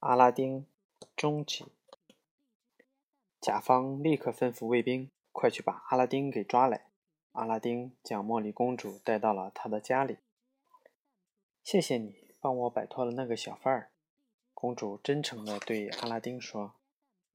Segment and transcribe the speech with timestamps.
[0.00, 0.64] 阿拉丁
[1.16, 1.66] 终极。
[3.40, 6.86] 甲方立刻吩咐卫兵：“快去把阿拉丁给抓来！”
[7.32, 10.18] 阿拉丁将茉莉公主带到了他的家里。
[11.64, 13.90] 谢谢你帮我摆脱了那个小贩儿，
[14.54, 16.74] 公主真诚地对阿拉丁说。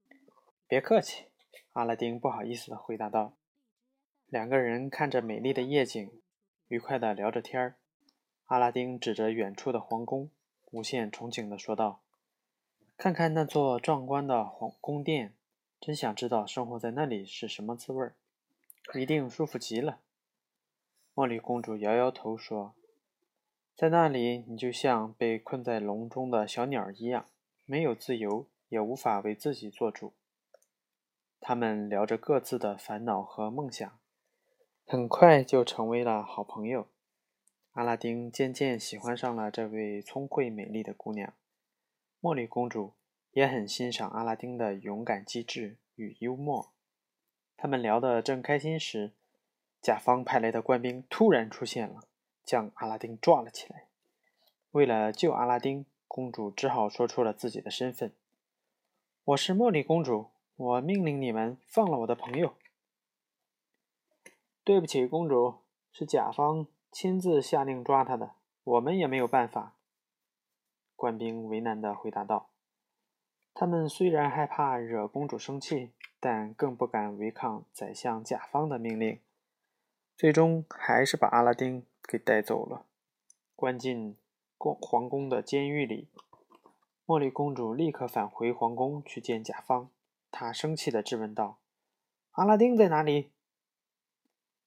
[0.66, 1.26] “别客气。”
[1.72, 3.34] 阿拉丁不好意思地回答道。
[4.26, 6.10] 两个人看着美丽的夜景，
[6.68, 7.76] 愉快地聊着天儿。
[8.46, 10.30] 阿拉丁指着远处的皇宫，
[10.70, 12.00] 无限憧憬地说道。
[12.96, 15.34] 看看那座壮观的皇宫殿，
[15.80, 18.14] 真想知道生活在那里是什么滋味儿，
[18.94, 20.00] 一定舒服极了。
[21.14, 22.74] 茉莉公主摇摇头说
[23.76, 27.26] ：“在那里，你就像被困在笼中的小鸟一样，
[27.66, 30.12] 没有自由，也无法为自己做主。”
[31.40, 33.98] 他们聊着各自的烦恼和梦想，
[34.86, 36.86] 很快就成为了好朋友。
[37.72, 41.34] 阿拉丁渐渐喜欢上了这位聪慧美丽的姑娘。
[42.24, 42.94] 茉莉公主
[43.32, 46.72] 也很欣赏阿拉丁的勇敢机智与幽默。
[47.54, 49.12] 他们聊得正开心时，
[49.82, 52.04] 甲方派来的官兵突然出现了，
[52.42, 53.84] 将阿拉丁抓了起来。
[54.70, 58.10] 为了救阿拉丁，公主只好说出了自己的身份
[59.24, 62.54] ：“我是茉莉公主，我命令你们放了我的朋友。”
[64.64, 65.56] 对不起，公主，
[65.92, 68.30] 是甲方亲自下令抓他的，
[68.64, 69.73] 我们也没有办法。
[70.96, 72.50] 官兵为难地回答道
[73.52, 79.20] ：“他们虽然害怕惹公主生气，但更不敢违抗宰相甲方的命令。
[80.16, 82.86] 最终还是把阿拉丁给带走了，
[83.56, 84.16] 关进
[84.56, 86.08] 宫皇宫的监狱里。
[87.04, 89.90] 茉莉公主立刻返回皇宫去见甲方，
[90.30, 91.58] 她生气地质问道
[92.32, 93.32] ：‘阿拉丁在哪里？’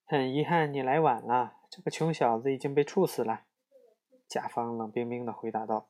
[0.06, 1.56] 很遗憾，你来晚了。
[1.70, 3.46] 这个穷小子已经被处死了。”
[4.28, 5.88] 甲方冷冰冰地回答道。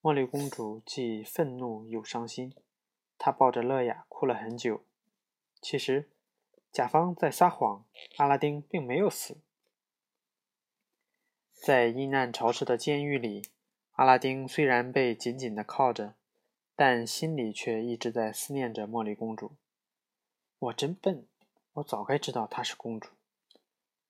[0.00, 2.54] 茉莉公主既愤怒又伤心，
[3.18, 4.84] 她抱着乐雅哭了很久。
[5.60, 6.08] 其实，
[6.70, 7.84] 甲方在撒谎，
[8.18, 9.38] 阿拉丁并没有死。
[11.52, 13.42] 在阴暗潮湿的监狱里，
[13.94, 16.14] 阿拉丁虽然被紧紧地靠着，
[16.76, 19.56] 但心里却一直在思念着茉莉公主。
[20.60, 21.26] 我真笨，
[21.72, 23.10] 我早该知道她是公主。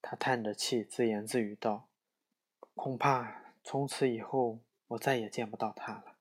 [0.03, 1.89] 他叹着气，自言自语道
[2.77, 6.17] ：“恐怕从此以后……”我再也见不到他了。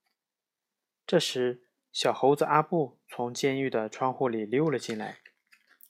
[1.05, 5.17] 这时，小猴子阿布从监狱的窗户里溜了进来，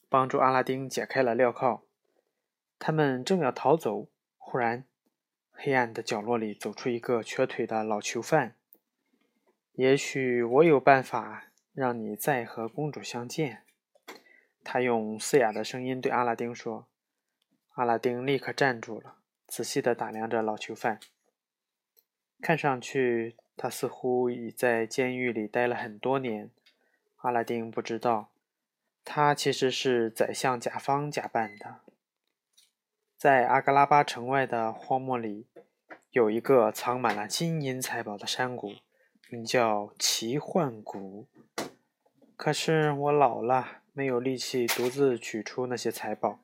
[0.08, 1.84] 帮助阿拉丁解开了镣铐。
[2.78, 4.84] 他们正要逃走，忽然，
[5.50, 8.56] 黑暗的角落里走出一个瘸腿的老囚犯。
[9.72, 13.64] 也许我有办法让你再和公主相见。”
[14.62, 16.86] 他用嘶哑的声音对阿拉丁说。
[17.74, 21.00] 阿拉丁立刻站住了，仔细地打量着老囚犯。
[22.40, 26.50] 看上去，他似乎已在监狱里待了很多年。
[27.16, 28.30] 阿拉丁不知道，
[29.04, 31.80] 他其实是宰相甲方假扮的。
[33.16, 35.48] 在阿格拉巴城外的荒漠里，
[36.10, 38.74] 有一个藏满了金银财宝的山谷，
[39.28, 41.26] 名叫奇幻谷。
[42.36, 46.38] 可是我老了，没有力气独自取出那些财宝。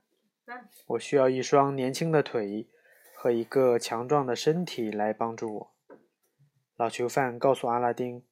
[0.88, 2.66] 我需要一双年轻的腿
[3.14, 5.73] 和一个强壮的身体来帮助我。
[6.76, 8.24] 老囚犯告诉阿拉丁：“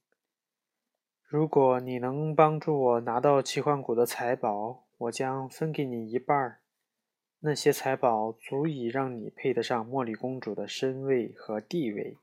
[1.29, 6.59] 如果你能帮助我拿到奇幻谷的财宝，我将分给你一半儿。
[7.39, 12.19] 那些财宝足以让你配得上茉莉公主的身位和地位。”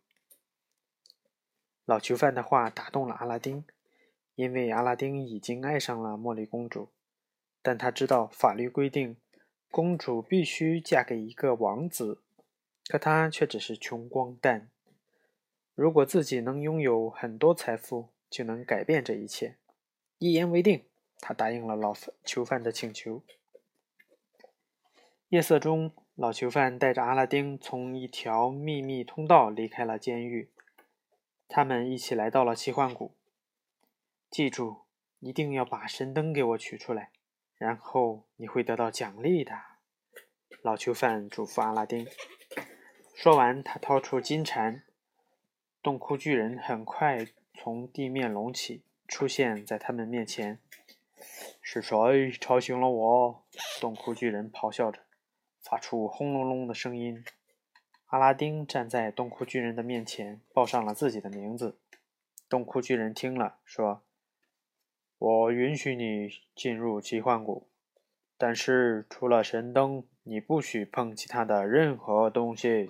[1.85, 3.63] 老囚犯的话打动了阿拉丁，
[4.35, 6.89] 因为阿拉丁已经爱上了茉莉公主，
[7.61, 9.15] 但他知道法律规定，
[9.71, 12.21] 公主必须嫁给一个王子，
[12.89, 14.69] 可他却只是穷光蛋。
[15.79, 19.55] 如果自己能拥有很多财富，就能改变这一切。
[20.17, 20.83] 一言为定，
[21.21, 21.93] 他答应了老
[22.25, 23.23] 囚犯的请求。
[25.29, 30.49] 夜色中，老囚犯带着阿拉丁从一条秘密通道离开了监狱。
[31.47, 33.15] 他们一起来到了奇幻谷。
[34.29, 34.79] 记住，
[35.21, 37.11] 一定要把神灯给我取出来，
[37.55, 39.53] 然后你会得到奖励的。
[40.61, 42.05] 老囚犯嘱咐阿拉丁。
[43.15, 44.83] 说完，他掏出金蝉。
[45.81, 50.59] 洞窟巨人很快从地面隆起，出现在他们面前。
[51.61, 53.45] 是谁吵醒了我？
[53.79, 54.99] 洞窟巨人咆哮着，
[55.61, 57.23] 发出轰隆隆的声音。
[58.07, 61.79] 阿拉丁站在洞窟巨人的面前，报上了自己的名字。
[62.49, 64.03] 洞窟巨人听了，说
[65.17, 67.69] ：“我允许你进入奇幻谷，
[68.37, 72.89] 但是除了神灯，你不许碰其他的任何东西。”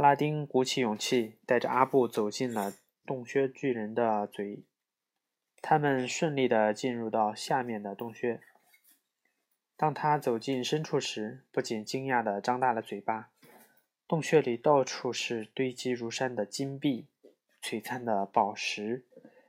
[0.00, 2.72] 阿拉丁鼓起勇气，带着阿布走进了
[3.04, 4.64] 洞穴巨人的嘴。
[5.60, 8.40] 他们顺利地进入到下面的洞穴。
[9.76, 13.28] 当他走进深处时，不仅惊讶地张大了嘴巴。
[14.08, 17.06] 洞穴里到处是堆积如山的金币、
[17.62, 19.04] 璀璨的宝石、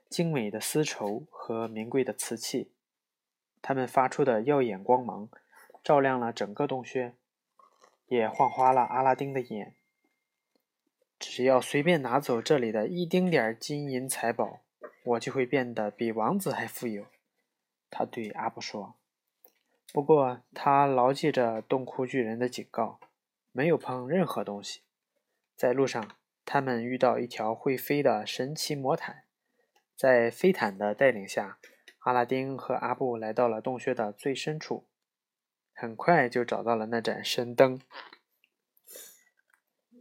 [0.09, 2.73] 精美的丝绸和名贵的瓷器，
[3.61, 5.29] 它们发出的耀眼光芒，
[5.81, 7.15] 照亮了整个洞穴，
[8.07, 9.77] 也晃花了阿拉丁的眼。
[11.21, 14.61] 只要随便拿走这里的一丁点儿金银财宝，
[15.05, 17.05] 我就会变得比王子还富有。
[17.91, 18.95] 他对阿布说。
[19.93, 22.99] 不过，他牢记着洞窟巨人的警告，
[23.51, 24.81] 没有碰任何东西。
[25.55, 29.23] 在路上，他们遇到一条会飞的神奇魔毯，
[29.95, 31.59] 在飞毯的带领下，
[31.99, 34.87] 阿拉丁和阿布来到了洞穴的最深处，
[35.75, 37.79] 很快就找到了那盏神灯。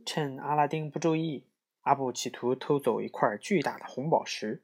[0.05, 1.47] 趁阿拉丁不注意，
[1.82, 4.62] 阿布企图偷走一块巨大的红宝石，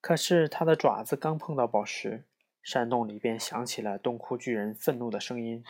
[0.00, 2.24] 可是他的爪子刚碰到宝石。
[2.60, 5.64] 山洞里便响起了洞窟巨人愤怒的声音：“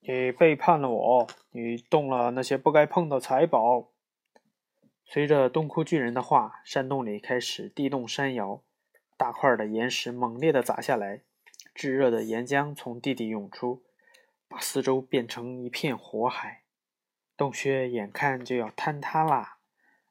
[0.00, 1.26] 你背叛了我！
[1.52, 3.88] 你动了那些不该碰的财宝！”
[5.06, 8.62] 随着洞窟巨人的话，山洞里开始地动山摇，
[9.16, 11.22] 大块的岩石猛烈地砸下来，
[11.74, 13.82] 炙热的岩浆从地底涌出，
[14.46, 16.64] 把四周变成一片火海。
[17.40, 19.56] 洞穴眼看就要坍塌啦，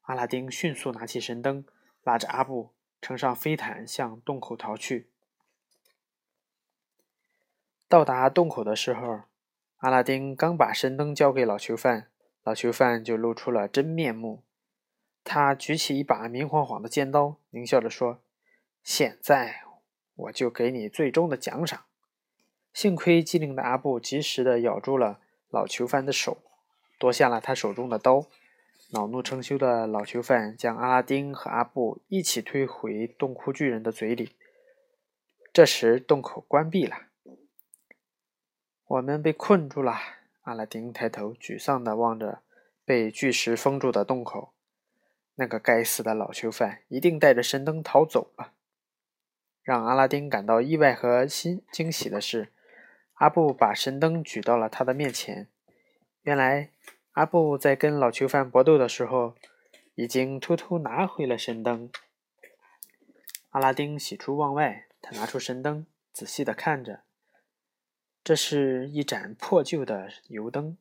[0.02, 1.64] 阿拉丁迅速拿起神灯，
[2.02, 2.72] 拉着阿布
[3.04, 5.12] 乘上飞毯向洞口逃去。
[7.88, 9.26] 到达洞口的时候，
[9.78, 12.10] 阿拉丁刚把神灯交给老囚犯，
[12.42, 14.44] 老囚犯就露出了真面目。
[15.24, 18.24] 他举起一把明晃晃的尖刀，狞笑着说
[18.81, 19.62] ：“现在
[20.16, 21.86] 我就给你最终的奖赏。”
[22.74, 26.42] 幸亏机灵的阿布及时地咬住了老囚犯的手，
[27.00, 28.28] 夺下了他手中的刀。
[28.92, 34.36] 恼怒成羞的老囚犯将阿拉丁和阿布一起推回洞窟巨人的嘴里。
[35.54, 36.98] 这时，洞口关闭了。
[38.86, 39.96] 我们被困住了。
[40.42, 42.42] 阿拉丁抬头，沮丧地望着
[42.84, 44.54] 被巨石封住的洞口。
[45.36, 48.54] 那个该死的老囚犯一定带着神灯逃走了。
[49.62, 52.52] 让阿拉丁感到意外和新惊喜的是，
[53.13, 55.48] 阿布把神灯举到了他的面前。
[56.24, 56.71] 原来，
[57.13, 59.36] 阿布在跟老囚犯搏斗的时候，
[59.95, 61.89] 已经偷偷拿回了神灯。
[63.51, 67.01] 阿拉丁喜出望外，他拿出神灯，仔细地看着。
[68.24, 70.77] 这是一盏破旧的油灯，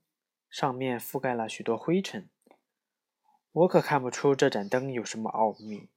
[0.50, 2.28] 上面覆盖了许多灰尘。
[3.52, 5.88] 我可看不出这盏灯有什么奥秘，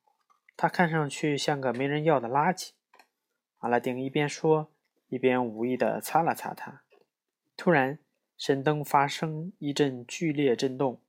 [0.55, 2.69] 它看上去像个没人要的垃圾。
[3.57, 4.71] 阿拉丁一边说，
[5.09, 6.83] 一边无意地擦了擦它。
[7.57, 7.99] 突然，
[8.41, 10.99] 神灯发生一阵剧烈震动，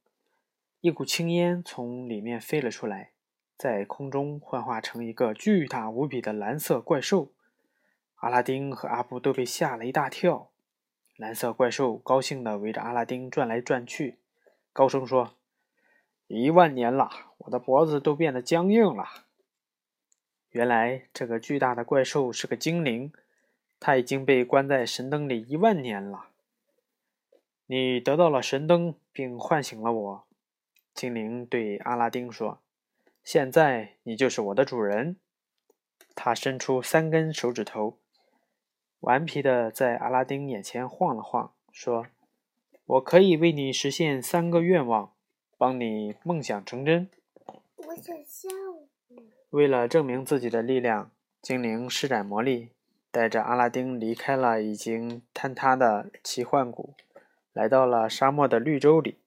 [0.83, 3.13] 一股青烟从里面飞了出来，
[3.57, 7.33] 在空中幻化成一个巨大无比的蓝色怪兽。
[8.17, 10.51] 阿拉丁和阿布都被吓了一大跳。
[11.17, 14.19] 蓝色怪兽高兴地围着阿拉丁转来转去，
[14.75, 15.39] 高声说
[16.29, 17.09] ：“一万年了，
[17.39, 19.07] 我的脖子都变得僵硬了。”
[20.53, 23.11] 原来这个巨大的怪兽是个精灵，
[23.81, 26.27] 它已经被关在神灯里一万年了。
[27.73, 30.25] 你得到了神灯，并唤醒了我。”
[30.93, 32.59] 精灵对阿拉丁说
[33.25, 35.17] ：“现在你就是我的主人。”
[36.15, 37.97] 他伸出三根手指头。
[39.01, 42.09] 顽皮的在阿拉丁眼前晃了晃，说
[42.85, 45.15] ：“我可以为你实现三个愿望，
[45.57, 47.09] 帮你梦想成真。”
[47.77, 48.51] 我想笑。
[49.49, 52.69] 为了证明自己的力量，精灵施展魔力，
[53.11, 56.93] 带着阿拉丁离开了已经坍塌的奇幻谷，
[57.53, 59.19] 来到了沙漠的绿洲里。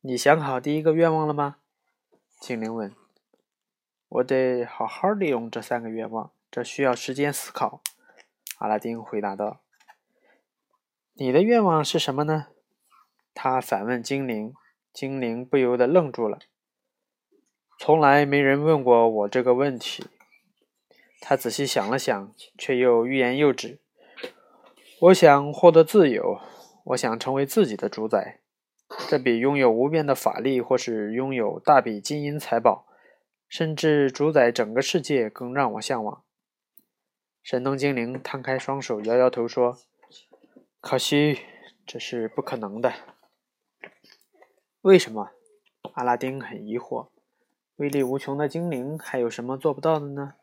[0.00, 1.56] 你想好第一个愿望了吗？
[2.40, 2.94] 精灵问。
[4.08, 7.80] “我得好好利用这三个愿望，这需要时间思考。”
[8.58, 9.60] 阿拉丁回答道
[11.14, 12.48] ：“你的愿望是什么呢？”
[13.34, 14.54] 他反问精灵。
[14.92, 16.38] 精灵不由得愣住了。
[17.78, 20.04] 从来没人问过我这个问题。
[21.18, 23.80] 他仔细想了想，却又欲言又止。
[25.00, 26.38] 我想获得自由，
[26.84, 28.40] 我想成为自己的主宰。
[29.08, 32.86] 这比拥有无边的法力，或是拥有大笔金银财宝，
[33.48, 36.22] 甚至主宰整个世界，更让我向往。
[37.42, 39.78] 神灯精灵摊开双手，摇摇头说
[40.80, 41.40] ：“可惜，
[41.86, 42.92] 这是不可能的。”
[44.82, 45.30] 为什么？
[45.94, 47.08] 阿拉丁很疑惑。
[47.76, 50.34] 威力无穷的精灵还有什么做不到的呢？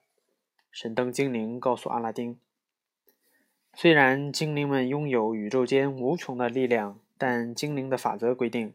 [0.72, 2.40] 神灯精灵告诉阿拉丁
[3.82, 8.74] ：“虽然精灵们拥有宇宙间无穷的力量，但精灵的法则规定，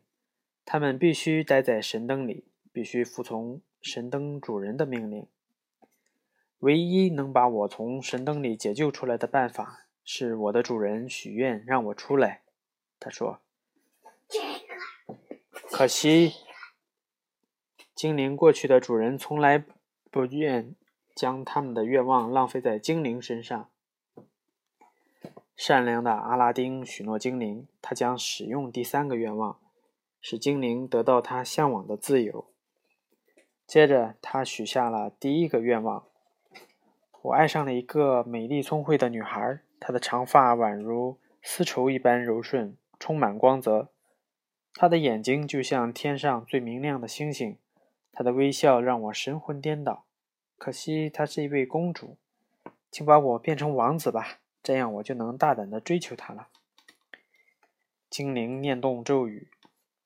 [0.64, 5.26] 他们必须待在神灯里，必须服从神灯主人的命令。
[6.60, 12.40] 唯一能把我从神灯里解救出来的办法，是我的主人许愿让我出来。
[12.98, 13.40] 他说
[15.70, 16.32] ：“可惜，
[17.94, 19.62] 精灵过去的主人从来
[20.10, 20.74] 不愿
[21.14, 23.68] 将他们的愿望浪费在精灵身上。”
[25.56, 29.60] 善良的阿拉丁许诺精灵，他将使用第三个愿望，
[30.20, 32.50] 使精灵得到他向往的自由。
[33.66, 36.06] 接着，他许下了第一个愿望。
[37.22, 43.90] 我爱上了一个美丽聪慧的女孩，她的长发宛如丝绸一般柔顺，充满光泽。
[44.74, 47.56] 她的眼睛就像天上最明亮的星星，
[48.12, 50.04] 她的微笑让我神魂颠倒。
[50.58, 52.18] 可惜她是一位公主，
[52.90, 56.48] 请把我变成王子吧，这样我就能大胆的追求她了。
[58.10, 59.48] 精灵念动咒语，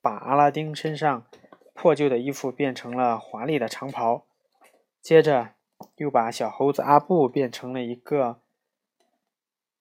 [0.02, 1.26] 把阿拉丁身上
[1.72, 4.26] 破旧的衣服变成了华丽的长袍，
[5.00, 5.54] 接着。
[5.94, 8.40] 又把小猴子阿布变成了一个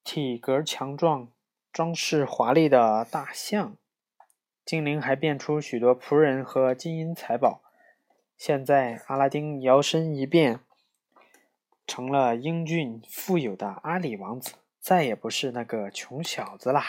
[0.04, 1.32] 体格强壮、
[1.74, 3.76] 装饰华丽的大象。
[4.64, 7.64] 精灵还变出许多仆人和金银财宝。
[8.38, 10.60] 现在，阿拉丁摇身一变，
[11.88, 14.54] 成了英俊富有的阿里王子，
[14.88, 16.82] 再也不是那个穷小子啦。